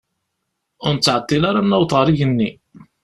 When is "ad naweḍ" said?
1.61-1.91